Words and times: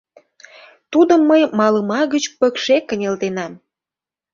Тудым 0.91 1.21
мый 1.29 1.41
малыма 1.59 2.01
гыч 2.13 2.23
пыкше 2.39 2.77
кынелтенам. 2.87 3.51